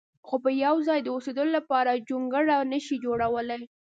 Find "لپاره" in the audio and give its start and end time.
1.59-2.01